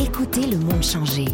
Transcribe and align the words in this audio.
Écoutez 0.00 0.46
le 0.46 0.58
monde 0.58 0.82
changer. 0.82 1.24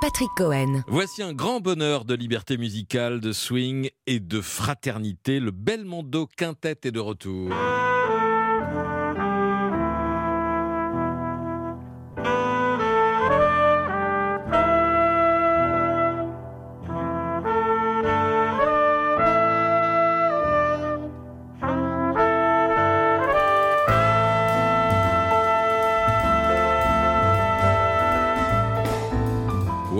Patrick 0.00 0.28
Cohen. 0.36 0.82
Voici 0.88 1.22
un 1.22 1.32
grand 1.32 1.60
bonheur 1.60 2.04
de 2.04 2.14
liberté 2.14 2.56
musicale, 2.56 3.20
de 3.20 3.32
swing 3.32 3.88
et 4.06 4.18
de 4.18 4.40
fraternité. 4.40 5.38
Le 5.38 5.52
Belmondo 5.52 6.26
Quintet 6.36 6.76
est 6.82 6.90
de 6.90 7.00
retour. 7.00 7.50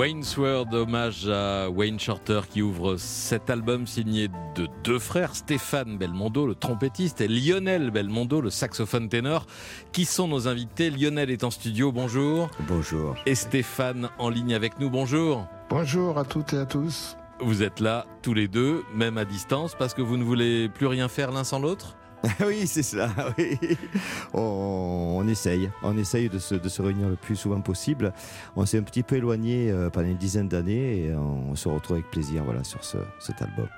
Wayne's 0.04 0.36
World, 0.36 0.74
hommage 0.74 1.26
à 1.30 1.70
Wayne 1.70 1.98
Shorter 1.98 2.42
qui 2.50 2.60
ouvre 2.60 2.98
cet 2.98 3.48
album 3.48 3.86
signé 3.86 4.28
de 4.54 4.68
deux 4.84 4.98
frères, 4.98 5.34
Stéphane 5.34 5.96
Belmondo, 5.96 6.46
le 6.46 6.54
trompettiste, 6.54 7.22
et 7.22 7.26
Lionel 7.26 7.90
Belmondo, 7.90 8.42
le 8.42 8.50
saxophone 8.50 9.08
ténor, 9.08 9.46
qui 9.92 10.04
sont 10.04 10.28
nos 10.28 10.46
invités? 10.46 10.90
Lionel 10.90 11.30
est 11.30 11.42
en 11.42 11.50
studio, 11.50 11.90
bonjour. 11.90 12.50
Bonjour. 12.68 13.14
Et 13.24 13.34
Stéphane 13.34 14.10
en 14.18 14.28
ligne 14.28 14.54
avec 14.54 14.78
nous, 14.78 14.90
bonjour. 14.90 15.46
Bonjour 15.70 16.18
à 16.18 16.26
toutes 16.26 16.52
et 16.52 16.58
à 16.58 16.66
tous. 16.66 17.16
Vous 17.40 17.62
êtes 17.62 17.80
là 17.80 18.04
tous 18.20 18.34
les 18.34 18.46
deux, 18.46 18.82
même 18.94 19.16
à 19.16 19.24
distance, 19.24 19.74
parce 19.74 19.94
que 19.94 20.02
vous 20.02 20.18
ne 20.18 20.24
voulez 20.24 20.68
plus 20.68 20.86
rien 20.86 21.08
faire 21.08 21.32
l'un 21.32 21.44
sans 21.44 21.60
l'autre? 21.60 21.96
oui, 22.46 22.66
c'est 22.66 22.82
ça. 22.82 23.08
Oui. 23.38 23.58
On, 24.32 25.18
on, 25.18 25.28
essaye. 25.28 25.70
On 25.82 25.96
essaye 25.96 26.28
de 26.28 26.38
se, 26.38 26.54
de 26.54 26.68
se, 26.68 26.82
réunir 26.82 27.08
le 27.08 27.16
plus 27.16 27.36
souvent 27.36 27.60
possible. 27.60 28.12
On 28.56 28.66
s'est 28.66 28.78
un 28.78 28.82
petit 28.82 29.02
peu 29.02 29.16
éloigné 29.16 29.70
euh, 29.70 29.90
pendant 29.90 30.08
une 30.08 30.16
dizaine 30.16 30.48
d'années 30.48 31.06
et 31.06 31.14
on 31.14 31.54
se 31.56 31.68
retrouve 31.68 31.96
avec 31.96 32.10
plaisir 32.10 32.44
voilà, 32.44 32.64
sur 32.64 32.84
ce, 32.84 32.98
cet 33.18 33.42
album. 33.42 33.68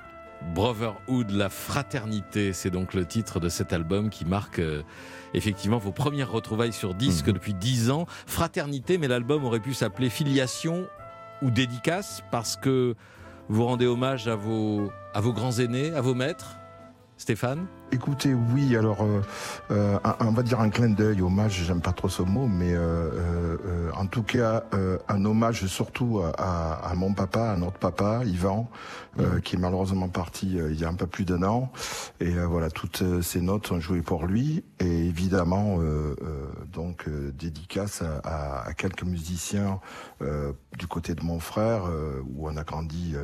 Brotherhood, 0.55 1.30
la 1.30 1.48
fraternité, 1.48 2.53
c'est 2.53 2.70
donc 2.70 2.94
le 2.94 3.05
titre 3.05 3.41
de 3.41 3.48
cet 3.48 3.72
album 3.72 4.11
qui 4.11 4.25
marque 4.25 4.58
euh, 4.58 4.83
effectivement 5.34 5.78
vos 5.78 5.92
premières 5.92 6.31
retrouvailles 6.31 6.72
sur 6.72 6.94
disque 6.94 7.28
mmh. 7.28 7.33
depuis 7.33 7.55
dix 7.55 7.91
ans. 7.91 8.06
Fraternité, 8.27 8.98
mais 8.98 9.08
l'album 9.08 9.44
aurait 9.44 9.60
pu 9.60 9.75
s'appeler 9.75 10.10
Filiation 10.10 10.86
ou 11.42 11.50
Dédicace 11.50 12.22
parce 12.31 12.56
que 12.56 12.94
vous 13.48 13.64
rendez 13.64 13.86
hommage 13.86 14.28
à 14.28 14.36
vos, 14.36 14.91
à 15.14 15.20
vos 15.20 15.33
grands 15.33 15.58
aînés, 15.58 15.92
à 15.92 16.00
vos 16.00 16.14
maîtres. 16.14 16.56
Stéphane? 17.16 17.66
Écoutez, 17.92 18.34
oui, 18.34 18.77
alors 18.77 19.03
euh, 19.03 19.23
euh, 19.70 19.98
on 20.19 20.33
va 20.33 20.42
dire 20.42 20.61
un 20.61 20.70
clin 20.70 20.89
d'œil, 20.89 21.23
hommage, 21.23 21.62
j'aime 21.65 21.81
pas 21.81 21.93
trop 21.93 22.09
ce 22.09 22.23
mot, 22.23 22.48
mais 22.48 22.75
euh, 22.75 23.11
euh 23.65 23.91
en 23.95 24.06
tout 24.06 24.25
cas 24.25 24.65
un 25.09 25.25
hommage 25.25 25.67
surtout 25.67 26.20
à, 26.37 26.75
à, 26.87 26.95
mon 26.95 27.15
papa, 27.15 27.53
à 27.53 27.56
notre 27.56 27.78
papa, 27.78 28.20
Yvan, 28.27 28.69
mmh. 29.17 29.41
qui 29.43 29.56
est 29.56 29.59
malheureusement 29.59 30.09
parti 30.09 30.59
il 30.70 30.78
y 30.78 30.84
a 30.84 30.89
un 30.89 30.95
peu 30.95 31.06
plus 31.06 31.25
d'un 31.25 31.43
an. 31.45 31.73
Et 32.20 32.33
voilà, 32.33 32.69
toutes 32.69 33.03
ces 33.23 33.41
notes 33.41 33.69
sont 33.69 33.81
jouées 33.81 34.03
pour 34.03 34.27
lui, 34.27 34.65
et 34.81 35.06
évidemment 35.06 35.78
donc 36.75 37.09
dédicace 37.09 38.03
à, 38.03 38.67
à, 38.67 38.75
quelques 38.75 39.05
musiciens 39.05 39.81
du 40.21 40.87
côté 40.87 41.15
de 41.15 41.23
mon 41.23 41.41
frère, 41.41 41.84
où 42.28 42.48
on 42.48 42.56
a 42.59 42.65
grandi 42.65 43.15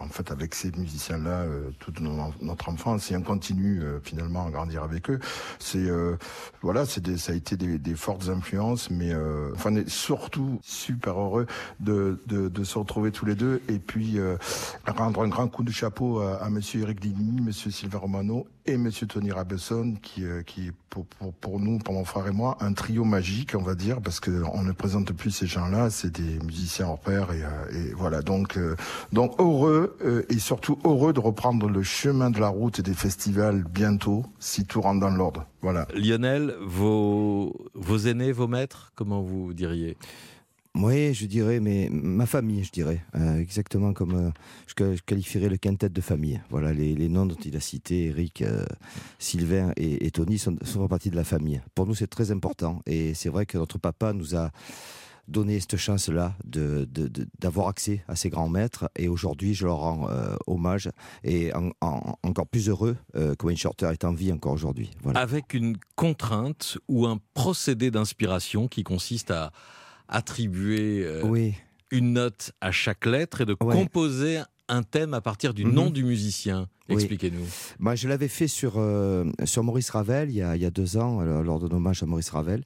en 0.00 0.08
fait 0.08 0.30
avec 0.30 0.54
ces 0.54 0.70
musiciens-là 0.70 1.44
toute 1.78 2.00
notre 2.00 2.70
enfance, 2.70 3.10
et 3.10 3.16
on 3.16 3.22
continue 3.22 3.82
euh, 3.87 3.87
finalement 4.02 4.46
à 4.46 4.50
grandir 4.50 4.82
avec 4.82 5.10
eux. 5.10 5.18
C'est 5.58 5.78
euh, 5.78 6.16
voilà, 6.62 6.86
c'est 6.86 7.16
ça 7.16 7.32
a 7.32 7.34
été 7.34 7.56
des, 7.56 7.78
des 7.78 7.94
fortes 7.94 8.28
influences, 8.28 8.90
mais 8.90 9.12
euh, 9.12 9.52
enfin 9.54 9.70
on 9.72 9.76
est 9.76 9.88
surtout 9.88 10.58
super 10.62 11.18
heureux 11.18 11.46
de, 11.80 12.20
de, 12.26 12.48
de, 12.48 12.64
se 12.64 12.78
retrouver 12.78 13.12
tous 13.12 13.24
les 13.26 13.34
deux 13.34 13.62
et 13.68 13.78
puis 13.78 14.18
rendre 14.86 15.22
un 15.22 15.28
grand 15.28 15.48
coup 15.48 15.62
de 15.62 15.70
chapeau 15.70 16.20
à, 16.20 16.36
à 16.36 16.50
Monsieur 16.50 16.82
Eric 16.82 17.00
Digny, 17.00 17.40
Monsieur 17.40 17.70
Sylvain 17.70 17.98
Romano 17.98 18.46
et 18.66 18.76
Monsieur 18.76 19.06
Tony 19.06 19.32
Rabesson 19.32 19.94
qui 20.02 20.24
qui 20.46 20.68
est 20.68 20.72
pour, 20.90 21.04
pour, 21.06 21.32
pour 21.34 21.60
nous, 21.60 21.78
pour 21.78 21.92
mon 21.94 22.04
frère 22.04 22.26
et 22.26 22.32
moi, 22.32 22.56
un 22.60 22.72
trio 22.72 23.04
magique, 23.04 23.54
on 23.54 23.62
va 23.62 23.74
dire, 23.74 24.00
parce 24.00 24.20
que 24.20 24.42
on 24.54 24.62
ne 24.62 24.72
présente 24.72 25.12
plus 25.12 25.30
ces 25.30 25.46
gens-là, 25.46 25.90
c'est 25.90 26.10
des 26.10 26.38
musiciens 26.44 26.88
hors 26.88 26.98
pair 26.98 27.28
et, 27.32 27.42
et 27.76 27.92
voilà 27.92 28.22
donc 28.22 28.58
donc 29.12 29.34
heureux 29.38 29.96
et 30.28 30.38
surtout 30.38 30.78
heureux 30.84 31.12
de 31.12 31.20
reprendre 31.20 31.68
le 31.68 31.82
chemin 31.82 32.30
de 32.30 32.40
la 32.40 32.48
route 32.48 32.78
et 32.78 32.82
des 32.82 32.94
festivals 32.94 33.64
bientôt, 33.78 34.26
si 34.40 34.64
tout 34.64 34.80
rentre 34.80 34.98
dans 34.98 35.10
l'ordre. 35.10 35.46
Voilà. 35.62 35.86
Lionel, 35.94 36.56
vos, 36.60 37.54
vos 37.74 37.98
aînés, 37.98 38.32
vos 38.32 38.48
maîtres, 38.48 38.90
comment 38.96 39.22
vous 39.22 39.54
diriez? 39.54 39.96
Oui, 40.74 41.14
je 41.14 41.26
dirais, 41.26 41.60
mais 41.60 41.88
ma 41.90 42.26
famille, 42.26 42.64
je 42.64 42.72
dirais, 42.72 43.00
euh, 43.14 43.38
exactement 43.38 43.92
comme 43.92 44.14
euh, 44.14 44.30
je, 44.66 45.00
qualifierais 45.02 45.48
le 45.48 45.58
quintet 45.58 45.88
de 45.88 46.00
famille. 46.00 46.40
Voilà, 46.50 46.72
les, 46.72 46.94
les 46.96 47.08
noms 47.08 47.26
dont 47.26 47.38
il 47.44 47.56
a 47.56 47.60
cité, 47.60 48.06
Eric, 48.06 48.42
euh, 48.42 48.64
Sylvain 49.20 49.72
et, 49.76 50.06
et 50.06 50.10
Tony, 50.10 50.38
sont, 50.38 50.56
sont 50.62 50.86
partie 50.88 51.10
de 51.10 51.16
la 51.16 51.24
famille. 51.24 51.60
Pour 51.76 51.86
nous, 51.86 51.94
c'est 51.94 52.08
très 52.08 52.32
important, 52.32 52.82
et 52.84 53.14
c'est 53.14 53.28
vrai 53.28 53.46
que 53.46 53.58
notre 53.58 53.78
papa 53.78 54.12
nous 54.12 54.34
a 54.34 54.50
donné 55.28 55.60
cette 55.60 55.76
chance-là 55.76 56.34
d'avoir 56.44 57.68
accès 57.68 58.02
à 58.08 58.16
ces 58.16 58.30
grands 58.30 58.48
maîtres. 58.48 58.90
Et 58.96 59.08
aujourd'hui, 59.08 59.54
je 59.54 59.66
leur 59.66 59.76
rends 59.78 60.08
euh, 60.08 60.34
hommage 60.46 60.90
et 61.22 61.54
en, 61.54 61.70
en, 61.80 62.16
encore 62.22 62.46
plus 62.46 62.68
heureux 62.68 62.96
euh, 63.14 63.34
que 63.34 63.46
Wayne 63.46 63.56
Shorter 63.58 63.90
est 63.92 64.04
en 64.04 64.12
vie 64.12 64.32
encore 64.32 64.52
aujourd'hui. 64.52 64.90
Voilà. 65.02 65.20
Avec 65.20 65.54
une 65.54 65.76
contrainte 65.94 66.78
ou 66.88 67.06
un 67.06 67.18
procédé 67.34 67.90
d'inspiration 67.90 68.68
qui 68.68 68.82
consiste 68.82 69.30
à 69.30 69.52
attribuer 70.08 71.04
euh, 71.04 71.22
oui. 71.24 71.54
une 71.90 72.14
note 72.14 72.52
à 72.60 72.72
chaque 72.72 73.04
lettre 73.04 73.42
et 73.42 73.44
de 73.44 73.56
ouais. 73.60 73.74
composer 73.74 74.40
un 74.68 74.82
thème 74.82 75.14
à 75.14 75.20
partir 75.20 75.54
du 75.54 75.64
mm 75.64 75.68
-hmm. 75.68 75.74
nom 75.74 75.90
du 75.90 76.04
musicien. 76.04 76.68
Expliquez-nous. 76.88 77.40
Oui. 77.42 77.74
Moi, 77.78 77.94
je 77.94 78.08
l'avais 78.08 78.28
fait 78.28 78.48
sur, 78.48 78.72
sur 79.44 79.62
Maurice 79.62 79.90
Ravel 79.90 80.30
il 80.30 80.36
y, 80.36 80.42
a, 80.42 80.56
il 80.56 80.62
y 80.62 80.66
a 80.66 80.70
deux 80.70 80.96
ans, 80.96 81.20
lors 81.20 81.58
d'un 81.60 81.74
hommage 81.76 82.02
à 82.02 82.06
Maurice 82.06 82.30
Ravel. 82.30 82.64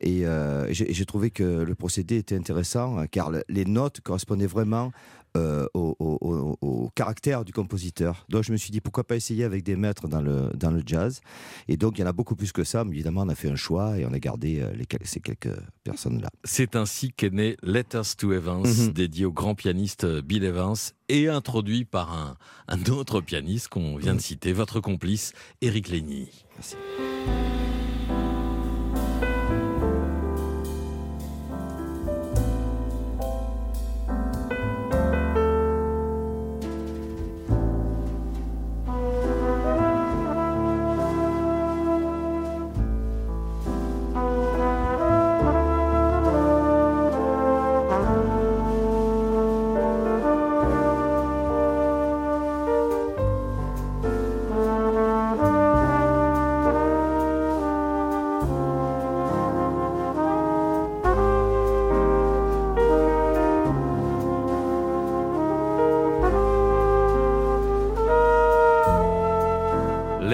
Et 0.00 0.26
euh, 0.26 0.66
j'ai 0.72 1.06
trouvé 1.06 1.30
que 1.30 1.42
le 1.42 1.74
procédé 1.74 2.16
était 2.16 2.36
intéressant 2.36 2.98
euh, 2.98 3.04
car 3.10 3.30
le, 3.30 3.42
les 3.48 3.64
notes 3.64 4.00
correspondaient 4.00 4.46
vraiment 4.46 4.92
euh, 5.36 5.66
au, 5.74 5.94
au, 5.98 6.56
au, 6.60 6.90
caractère 6.94 7.44
du 7.44 7.52
compositeur. 7.52 8.24
Donc 8.28 8.44
je 8.44 8.52
me 8.52 8.56
suis 8.56 8.70
dit 8.70 8.80
pourquoi 8.80 9.04
pas 9.04 9.16
essayer 9.16 9.44
avec 9.44 9.64
des 9.64 9.76
maîtres 9.76 10.08
dans 10.08 10.22
le, 10.22 10.50
dans 10.54 10.70
le 10.70 10.82
jazz. 10.84 11.20
Et 11.68 11.76
donc 11.76 11.98
il 11.98 12.02
y 12.02 12.04
en 12.04 12.06
a 12.06 12.12
beaucoup 12.12 12.36
plus 12.36 12.52
que 12.52 12.64
ça, 12.64 12.84
mais 12.84 12.92
évidemment 12.92 13.22
on 13.22 13.28
a 13.28 13.34
fait 13.34 13.50
un 13.50 13.56
choix 13.56 13.98
et 13.98 14.06
on 14.06 14.12
a 14.12 14.18
gardé 14.18 14.66
les, 14.74 14.86
ces 15.04 15.20
quelques 15.20 15.54
personnes-là. 15.84 16.28
C'est 16.44 16.74
ainsi 16.74 17.12
qu'est 17.12 17.32
né 17.32 17.56
Letters 17.62 18.16
to 18.16 18.32
Evans, 18.32 18.62
mm 18.62 18.64
-hmm. 18.64 18.92
dédié 18.92 19.26
au 19.26 19.32
grand 19.32 19.54
pianiste 19.54 20.06
Bill 20.22 20.44
Evans 20.44 20.76
et 21.08 21.28
introduit 21.28 21.84
par 21.84 22.12
un, 22.12 22.36
un 22.68 22.82
autre 22.90 23.20
pianiste 23.20 23.68
qu'on 23.68 23.96
vient 23.96 24.14
de 24.14 24.20
citer, 24.22 24.54
votre 24.54 24.80
complice, 24.80 25.32
Eric 25.60 25.88
Legny. 25.88 26.30
Merci. 26.56 26.76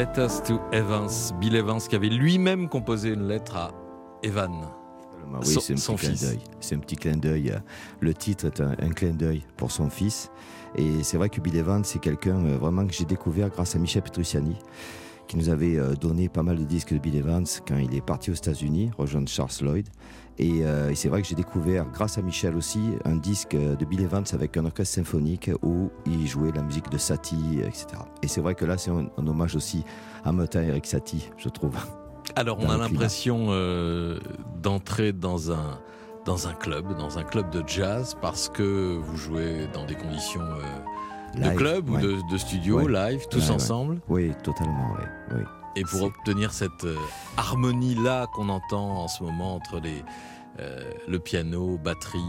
Letters 0.03 0.43
to 0.43 0.61
Evans, 0.73 1.33
Bill 1.39 1.55
Evans 1.55 1.79
qui 1.79 1.95
avait 1.95 2.09
lui-même 2.09 2.69
composé 2.69 3.11
une 3.11 3.29
lettre 3.29 3.55
à 3.55 3.71
Evan. 4.25 4.51
Oui. 5.33 5.57
C'est 6.61 6.75
un 6.75 6.79
petit 6.81 6.97
clin 6.97 7.17
d'œil. 7.17 7.55
Le 8.01 8.13
titre 8.13 8.47
est 8.47 8.61
un, 8.61 8.73
un 8.81 8.89
clin 8.89 9.13
d'œil 9.13 9.45
pour 9.57 9.71
son 9.71 9.89
fils. 9.91 10.29
Et 10.75 11.05
c'est 11.05 11.17
vrai 11.19 11.29
que 11.29 11.41
Bill 11.41 11.55
Evans, 11.55 11.85
c'est 11.85 12.01
quelqu'un 12.01 12.45
euh, 12.45 12.59
vraiment 12.59 12.85
que 12.85 12.93
j'ai 12.93 13.05
découvert 13.05 13.49
grâce 13.51 13.77
à 13.77 13.79
Michel 13.79 14.03
Petrucciani, 14.03 14.57
qui 15.29 15.37
nous 15.37 15.49
avait 15.49 15.79
euh, 15.79 15.95
donné 15.95 16.29
pas 16.29 16.43
mal 16.43 16.57
de 16.59 16.65
disques 16.65 16.93
de 16.93 16.99
Bill 16.99 17.17
Evans 17.17 17.47
quand 17.67 17.77
il 17.77 17.95
est 17.95 18.05
parti 18.05 18.31
aux 18.31 18.35
États-Unis, 18.35 18.91
rejoindre 18.99 19.29
Charles 19.29 19.51
Lloyd. 19.63 19.89
Et, 20.39 20.61
euh, 20.63 20.91
et 20.91 20.95
c'est 20.95 21.09
vrai 21.09 21.23
que 21.23 21.29
j'ai 21.29 21.35
découvert, 21.35 21.87
grâce 21.91 22.19
à 22.19 22.23
Michel 22.23 22.57
aussi, 22.57 22.81
un 23.05 23.17
disque 23.17 23.55
de 23.55 23.85
Bill 23.85 24.03
Evans 24.03 24.25
avec 24.33 24.57
un 24.57 24.65
orchestre 24.65 24.95
symphonique 24.95 25.51
où 25.63 25.91
il 26.07 26.27
jouait 26.27 26.53
la 26.53 26.63
musique 26.63 26.91
de 26.91 26.99
Satie, 26.99 27.61
etc. 27.61 27.87
Et 28.23 28.29
c'est 28.29 28.41
vrai 28.41 28.55
que 28.55 28.65
là, 28.65 28.79
c'est 28.79 28.91
un, 28.91 29.09
un, 29.17 29.27
hommage 29.27 29.57
aussi 29.57 29.85
à 30.25 30.33
Martin 30.33 30.63
Eric 30.63 30.87
Satie, 30.87 31.29
je 31.37 31.49
trouve. 31.49 31.77
Alors, 32.37 32.59
on 32.61 32.71
a 32.71 32.77
l'impression 32.77 33.47
euh, 33.51 34.19
d'entrer 34.63 35.13
dans 35.13 35.53
un 35.53 35.81
dans 36.25 36.47
un 36.47 36.55
club, 36.55 36.97
dans 36.97 37.19
un 37.19 37.25
club 37.25 37.51
de 37.51 37.65
jazz, 37.67 38.17
parce 38.23 38.49
que 38.49 38.97
vous 38.97 39.17
jouez 39.17 39.67
dans 39.73 39.85
des 39.85 39.97
conditions 39.97 40.45
de 41.35 41.57
club 41.57 41.91
ou 41.91 41.97
de, 41.99 42.39
studio, 42.39 42.87
live, 42.87 43.27
tous 43.31 43.51
ensemble 43.51 44.01
Oui, 44.09 44.33
totalement, 44.43 44.95
oui. 45.31 45.41
Et 45.75 45.85
pour 45.85 46.03
obtenir 46.03 46.53
cette 46.53 46.87
harmonie-là 47.39 48.27
qu'on 48.35 48.51
entend 48.51 49.05
en 49.05 49.09
ce 49.09 49.23
moment 49.23 49.55
entre 49.55 49.81
les, 49.81 50.05
euh, 50.61 50.93
le 51.09 51.19
piano, 51.19 51.79
batterie 51.83 52.21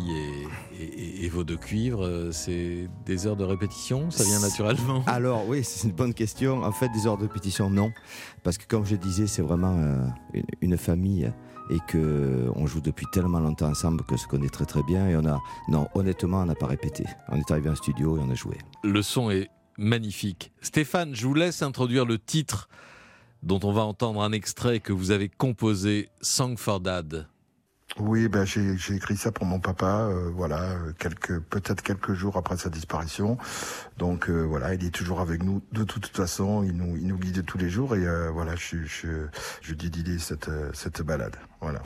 et, 0.80 1.28
vos 1.28 1.44
deux 1.44 1.58
cuivres, 1.58 2.06
euh, 2.06 2.32
c'est 2.32 2.88
des 3.06 3.28
heures 3.28 3.36
de 3.36 3.44
répétition 3.44 4.10
Ça 4.12 4.24
vient 4.24 4.40
naturellement? 4.40 5.04
Alors 5.08 5.46
oui, 5.48 5.62
c'est 5.64 5.88
une 5.88 5.94
bonne 5.94 6.14
question. 6.14 6.64
En 6.64 6.72
fait, 6.72 6.88
des 6.90 7.06
heures 7.06 7.18
de 7.18 7.24
répétition, 7.24 7.70
non. 7.70 7.92
Parce 8.42 8.58
que 8.58 8.66
comme 8.66 8.86
je 8.86 8.96
disais, 8.96 9.28
c'est 9.28 9.42
vraiment 9.42 9.76
euh, 9.78 10.08
une, 10.62 10.78
famille 10.78 11.34
et 11.70 11.80
que 11.88 12.50
on 12.56 12.66
joue 12.68 12.82
depuis 12.82 13.06
tellement 13.12 13.40
longtemps 13.40 13.70
ensemble 13.70 14.04
que 14.04 14.18
se 14.18 14.28
connaît 14.28 14.50
très 14.50 14.66
très 14.66 14.84
bien. 14.84 15.08
Et 15.08 15.16
on 15.16 15.26
a, 15.26 15.40
non, 15.70 15.88
honnêtement, 15.94 16.40
on 16.42 16.46
n'a 16.46 16.56
pas 16.56 16.68
répété. 16.68 17.06
On 17.30 17.38
est 17.38 17.52
arrivé 17.52 17.70
en 17.70 17.76
studio 17.76 18.18
et 18.18 18.20
on 18.22 18.30
a 18.30 18.36
joué. 18.36 18.58
Le 18.84 19.02
son 19.02 19.30
est 19.30 19.50
magnifique. 19.78 20.52
Stéphane, 20.62 21.16
je 21.16 21.26
vous 21.26 21.34
laisse 21.34 21.62
introduire 21.62 22.06
le 22.06 22.20
titre 22.20 22.70
dont 23.42 23.60
on 23.64 23.74
va 23.74 23.82
entendre 23.82 24.22
un 24.22 24.32
extrait 24.32 24.80
que 24.80 24.94
vous 24.94 25.12
avez 25.12 25.30
composé, 25.30 26.10
Song 26.22 26.58
for 26.58 26.80
Dad. 26.80 27.28
Oui, 28.00 28.28
ben 28.28 28.44
j'ai 28.44 28.96
écrit 28.96 29.16
ça 29.16 29.32
pour 29.32 29.46
mon 29.46 29.60
papa, 29.60 30.08
euh, 30.10 30.32
voilà, 30.34 30.76
quelques 30.98 31.40
peut-être 31.40 31.84
quelques 31.84 32.14
jours 32.14 32.38
après 32.38 32.58
sa 32.58 32.70
disparition. 32.70 33.38
Donc 33.98 34.30
euh, 34.30 34.42
voilà, 34.42 34.74
il 34.74 34.84
est 34.84 34.90
toujours 34.90 35.22
avec 35.22 35.44
nous 35.44 35.62
de 35.74 35.84
toute, 35.84 36.08
façon, 36.08 36.64
il 36.64 36.76
nous 36.76 37.18
guide 37.18 37.46
tous 37.46 37.60
les 37.60 37.70
jours 37.70 37.96
et 37.96 38.06
euh, 38.06 38.32
voilà, 38.32 38.56
je 38.56 38.78
je 38.86 39.28
je 39.62 39.74
dédie 39.76 40.20
cette 40.20 40.50
cette 40.74 41.04
balade, 41.04 41.36
voilà. 41.62 41.82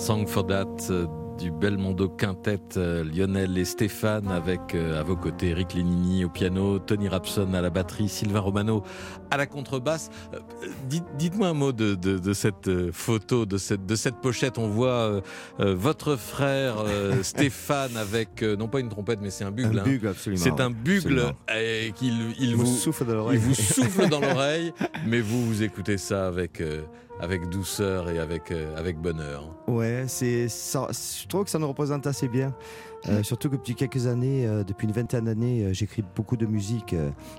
Song 0.00 0.26
for 0.26 0.46
That 0.46 0.64
euh, 0.88 1.06
du 1.38 1.50
Belmondo 1.50 2.08
Quintet, 2.08 2.58
euh, 2.78 3.04
Lionel 3.04 3.58
et 3.58 3.66
Stéphane, 3.66 4.28
avec 4.28 4.74
euh, 4.74 4.98
à 4.98 5.02
vos 5.02 5.14
côtés 5.14 5.48
Eric 5.48 5.74
Lénini 5.74 6.24
au 6.24 6.30
piano, 6.30 6.78
Tony 6.78 7.06
Rapson 7.06 7.52
à 7.52 7.60
la 7.60 7.68
batterie, 7.68 8.08
Sylvain 8.08 8.40
Romano 8.40 8.82
à 9.30 9.36
la 9.36 9.44
contrebasse. 9.44 10.08
Dites-moi 11.18 11.48
un 11.48 11.52
mot 11.52 11.72
de, 11.72 12.32
cette 12.32 12.90
photo, 12.92 13.44
de 13.44 13.58
cette, 13.58 13.84
de 13.84 13.94
cette 13.94 14.16
pochette. 14.16 14.56
On 14.56 14.68
voit 14.68 15.20
votre 15.58 16.16
frère 16.16 16.76
Stéphane 17.22 17.96
avec, 17.98 18.42
non 18.42 18.68
pas 18.68 18.80
une 18.80 18.88
trompette, 18.88 19.20
mais 19.20 19.30
c'est 19.30 19.44
un 19.44 19.50
bugle. 19.50 19.80
Un 19.80 19.84
bugle, 19.84 20.08
absolument. 20.08 20.42
C'est 20.42 20.60
un 20.60 20.70
bugle 20.70 21.34
qu'il 21.94 22.34
il, 22.38 22.56
vous, 22.56 22.64
souffle 22.64 23.04
dans 23.04 23.14
l'oreille. 23.14 23.38
Il 23.38 23.48
vous 23.48 23.54
souffle 23.54 24.08
dans 24.08 24.20
l'oreille, 24.20 24.72
mais 25.06 25.20
vous, 25.20 25.44
vous 25.44 25.62
écoutez 25.62 25.98
ça 25.98 26.26
avec 26.26 26.62
avec 27.20 27.48
douceur 27.48 28.08
et 28.10 28.18
avec, 28.18 28.50
euh, 28.50 28.76
avec 28.76 28.98
bonheur. 28.98 29.44
Ouais, 29.66 30.04
c'est, 30.08 30.48
je 30.48 31.28
trouve 31.28 31.44
que 31.44 31.50
ça 31.50 31.58
nous 31.58 31.68
représente 31.68 32.06
assez 32.06 32.28
bien. 32.28 32.54
Euh, 33.08 33.22
surtout 33.22 33.48
que 33.48 33.56
depuis 33.56 33.74
quelques 33.74 34.06
années, 34.06 34.46
euh, 34.46 34.62
depuis 34.62 34.86
une 34.86 34.92
vingtaine 34.92 35.24
d'années, 35.24 35.72
j'écris 35.72 36.04
beaucoup 36.14 36.36
de 36.36 36.44
musique, 36.46 36.94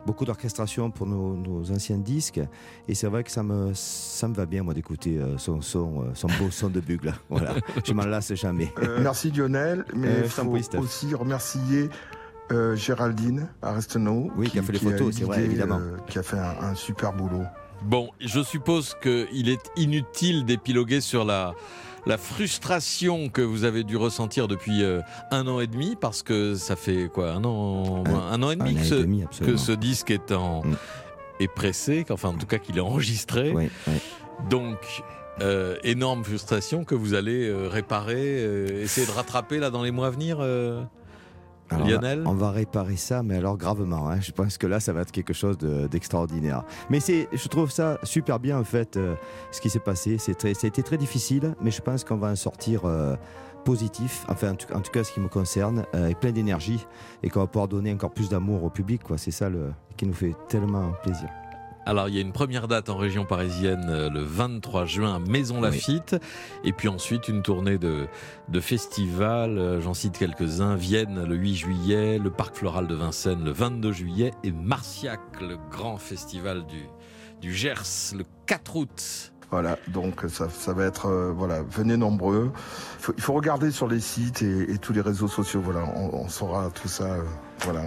beaucoup 0.05 0.25
d'orchestration 0.25 0.89
pour 0.91 1.07
nos, 1.07 1.71
anciens 1.71 1.97
disques. 1.97 2.41
Et 2.87 2.95
c'est 2.95 3.07
vrai 3.07 3.23
que 3.23 3.31
ça 3.31 3.43
me, 3.43 3.71
ça 3.73 4.27
me 4.27 4.33
va 4.33 4.45
bien, 4.45 4.63
moi, 4.63 4.73
d'écouter 4.73 5.19
son 5.37 5.61
son, 5.61 6.05
son 6.13 6.27
beau 6.39 6.49
son 6.51 6.69
de 6.69 6.79
bugle. 6.79 7.13
Voilà, 7.29 7.55
je 7.85 7.93
m'en 7.93 8.05
lasse 8.05 8.33
jamais. 8.33 8.73
merci 9.01 9.31
Lionel, 9.31 9.85
mais 9.95 10.21
il 10.23 10.29
faut 10.29 10.77
aussi 10.77 11.13
remercier 11.13 11.89
Géraldine 12.73 13.47
Aresteno. 13.61 14.29
Oui, 14.35 14.49
qui, 14.49 14.59
a 14.59 14.63
fait 14.63 14.73
les 14.73 14.79
photos, 14.79 15.15
c'est 15.15 15.23
vrai, 15.23 15.43
évidemment. 15.43 15.79
qui 16.07 16.19
a 16.19 16.23
fait 16.23 16.39
un 16.39 16.75
super 16.75 17.13
boulot. 17.13 17.45
Bon, 17.83 18.09
je 18.19 18.43
suppose 18.43 18.95
qu'il 19.01 19.49
est 19.49 19.71
inutile 19.75 20.45
d'épiloguer 20.45 21.01
sur 21.01 21.25
la, 21.25 21.53
la 22.05 22.17
frustration 22.17 23.29
que 23.29 23.41
vous 23.41 23.63
avez 23.63 23.83
dû 23.83 23.97
ressentir 23.97 24.47
depuis 24.47 24.83
euh, 24.83 25.01
un 25.31 25.47
an 25.47 25.59
et 25.59 25.67
demi, 25.67 25.95
parce 25.99 26.23
que 26.23 26.55
ça 26.55 26.75
fait 26.75 27.09
quoi, 27.11 27.31
un 27.31 27.43
an, 27.43 28.03
un, 28.05 28.43
an 28.43 28.51
et 28.51 28.55
demi, 28.55 28.75
que, 28.75 29.57
ce, 29.57 29.71
disque 29.71 30.11
est, 30.11 30.31
en, 30.31 30.61
mm. 30.63 30.75
est 31.39 31.47
pressé, 31.47 32.05
enfin 32.09 32.29
en 32.29 32.37
tout 32.37 32.47
cas 32.47 32.59
qu'il 32.59 32.77
est 32.77 32.81
enregistré. 32.81 33.53
Donc, 34.49 35.03
euh, 35.41 35.77
énorme 35.83 36.23
frustration 36.23 36.83
que 36.83 36.95
vous 36.95 37.13
allez 37.13 37.47
euh, 37.47 37.67
réparer, 37.67 38.81
essayer 38.81 39.07
de 39.07 39.11
rattraper 39.11 39.59
là 39.59 39.69
dans 39.69 39.83
les 39.83 39.91
mois 39.91 40.07
à 40.07 40.11
venir 40.11 40.39
Lionel 41.77 42.23
on 42.25 42.33
va, 42.33 42.51
réparer 42.51 42.95
ça, 42.95 43.23
mais 43.23 43.37
alors 43.37 43.57
gravement. 43.57 44.09
Hein. 44.09 44.19
Je 44.21 44.31
pense 44.31 44.57
que 44.57 44.67
là, 44.67 44.79
ça 44.79 44.93
va 44.93 45.01
être 45.01 45.11
quelque 45.11 45.33
chose 45.33 45.57
d'extraordinaire. 45.57 46.63
mais 46.89 46.99
c'est, 46.99 47.27
je 47.31 47.47
trouve 47.47 47.71
ça 47.71 47.97
super 48.03 48.39
bien, 48.39 48.59
en 48.59 48.63
fait, 48.63 48.97
euh, 48.97 49.15
ce 49.51 49.61
qui 49.61 49.69
s'est 49.69 49.79
passé. 49.79 50.17
C'est 50.17 50.35
très, 50.35 50.53
ça 50.53 50.67
a 50.67 50.69
été 50.69 50.83
très 50.83 50.97
difficile, 50.97 51.55
mais 51.61 51.71
je 51.71 51.81
pense 51.81 52.03
qu'on 52.03 52.17
va 52.17 52.29
en 52.29 52.35
sortir 52.35 52.85
euh, 52.85 53.15
positif, 53.65 54.25
enfin, 54.27 54.51
en 54.51 54.55
tout, 54.55 54.73
en 54.73 54.81
tout, 54.81 54.91
cas, 54.91 55.03
ce 55.03 55.11
qui 55.11 55.19
me 55.19 55.27
concerne, 55.27 55.85
euh, 55.95 56.07
et 56.07 56.15
plein 56.15 56.31
d'énergie, 56.31 56.85
et 57.23 57.29
qu'on 57.29 57.41
va 57.41 57.47
pouvoir 57.47 57.67
donner 57.67 57.93
encore 57.93 58.11
plus 58.11 58.29
d'amour 58.29 58.63
au 58.63 58.69
public. 58.69 59.03
Quoi. 59.03 59.17
C'est 59.17 59.31
ça 59.31 59.49
le, 59.49 59.71
qui 59.97 60.05
nous 60.05 60.13
fait 60.13 60.35
tellement 60.47 60.91
plaisir. 61.03 61.29
Alors 61.85 62.09
il 62.09 62.15
y 62.15 62.17
a 62.19 62.21
une 62.21 62.31
première 62.31 62.67
date 62.67 62.89
en 62.89 62.97
région 62.97 63.25
parisienne 63.25 63.87
euh, 63.89 64.09
le 64.09 64.21
23 64.21 64.85
juin 64.85 65.15
à 65.15 65.19
Maison 65.19 65.61
Lafitte 65.61 66.15
et 66.63 66.73
puis 66.73 66.87
ensuite 66.87 67.27
une 67.27 67.41
tournée 67.41 67.79
de, 67.79 68.07
de 68.49 68.59
festivals, 68.59 69.57
euh, 69.57 69.81
j'en 69.81 69.95
cite 69.95 70.17
quelques-uns, 70.17 70.75
Vienne 70.75 71.23
le 71.23 71.35
8 71.35 71.55
juillet, 71.55 72.19
le 72.19 72.29
Parc 72.29 72.55
Floral 72.55 72.85
de 72.85 72.93
Vincennes 72.93 73.43
le 73.43 73.51
22 73.51 73.91
juillet 73.91 74.31
et 74.43 74.51
Marciac, 74.51 75.19
le 75.41 75.57
grand 75.71 75.97
festival 75.97 76.65
du, 76.67 76.85
du 77.41 77.53
Gers 77.53 78.13
le 78.15 78.25
4 78.45 78.75
août. 78.75 79.30
Voilà, 79.51 79.77
donc 79.89 80.23
ça, 80.29 80.47
ça 80.49 80.71
va 80.71 80.85
être, 80.85 81.07
euh, 81.07 81.33
voilà, 81.35 81.61
venez 81.61 81.97
nombreux. 81.97 82.53
Il 83.17 83.21
faut, 83.21 83.33
regarder 83.33 83.69
sur 83.71 83.89
les 83.89 83.99
sites 83.99 84.41
et, 84.41 84.77
tous 84.77 84.93
les 84.93 85.01
réseaux 85.01 85.27
sociaux, 85.27 85.59
voilà, 85.61 85.83
on, 85.93 86.29
saura 86.29 86.69
tout 86.69 86.87
ça. 86.87 87.03
Euh, 87.03 87.23
voilà, 87.59 87.81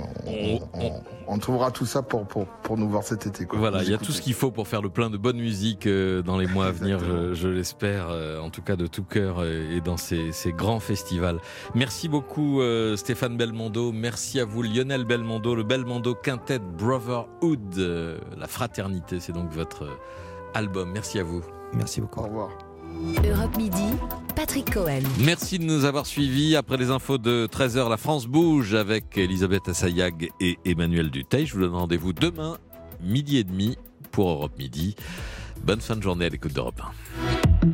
on, 1.27 1.39
trouvera 1.39 1.71
tout 1.71 1.87
ça 1.87 2.03
pour, 2.03 2.27
pour, 2.27 2.47
pour 2.47 2.77
nous 2.77 2.89
voir 2.89 3.03
cet 3.03 3.27
été. 3.27 3.47
Quoi, 3.47 3.59
voilà, 3.59 3.83
il 3.83 3.91
y 3.91 3.95
a 3.95 3.99
tout 3.99 4.13
ce 4.13 4.21
qu'il 4.21 4.35
faut 4.35 4.51
pour 4.51 4.69
faire 4.69 4.83
le 4.83 4.91
plein 4.91 5.09
de 5.09 5.17
bonne 5.17 5.39
musique 5.39 5.87
euh, 5.87 6.21
dans 6.21 6.37
les 6.37 6.47
mois 6.47 6.67
à 6.67 6.71
venir, 6.71 7.01
je, 7.33 7.49
l'espère, 7.49 8.09
en 8.43 8.51
tout 8.51 8.63
cas 8.63 8.77
de 8.77 8.87
tout 8.87 9.03
cœur 9.03 9.43
et 9.43 9.81
dans 9.81 9.97
ces, 9.97 10.33
ces 10.33 10.53
grands 10.53 10.81
festivals. 10.81 11.41
Merci 11.75 12.09
beaucoup 12.09 12.61
Stéphane 12.97 13.39
Belmondo, 13.39 13.91
merci 13.91 14.39
à 14.39 14.45
vous 14.45 14.63
Lionel 14.63 15.05
Belmondo, 15.05 15.55
le 15.55 15.63
Belmondo 15.63 16.15
Quintet 16.15 16.61
Brotherhood, 16.61 18.21
la 18.37 18.47
fraternité, 18.47 19.19
c'est 19.19 19.33
donc 19.33 19.51
votre 19.51 19.89
album. 20.55 20.91
Merci 20.93 21.19
à 21.19 21.25
vous. 21.25 21.43
Merci 21.75 22.01
beaucoup. 22.01 22.21
Au 22.21 22.25
revoir. 22.25 22.51
Europe 23.25 23.57
Midi, 23.57 23.89
Patrick 24.37 24.73
Cohen. 24.73 25.03
Merci 25.21 25.59
de 25.59 25.65
nous 25.65 25.85
avoir 25.85 26.07
suivis. 26.07 26.57
Après 26.57 26.77
les 26.77 26.91
infos 26.91 27.19
de 27.19 27.47
13h, 27.47 27.91
la 27.91 27.97
France 27.97 28.27
bouge 28.27 28.75
avec 28.75 29.19
Elisabeth 29.19 29.69
Assayag 29.69 30.31
et 30.41 30.59
Emmanuel 30.65 31.11
Duteil. 31.11 31.47
Je 31.47 31.55
vous 31.55 31.61
donne 31.61 31.75
rendez-vous 31.75 32.13
demain, 32.13 32.59
midi 33.03 33.39
et 33.39 33.45
demi, 33.45 33.77
pour 34.13 34.31
Europe 34.31 34.57
Midi. 34.59 34.95
Bonne 35.63 35.81
fin 35.81 35.97
de 35.97 36.03
journée 36.03 36.27
à 36.27 36.29
l'écoute 36.29 36.53
d'Europe 36.53 36.81
1. 36.81 37.14